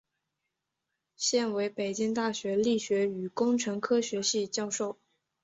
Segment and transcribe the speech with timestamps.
[1.15, 4.97] 现为北京大学力学与工程科学系教授。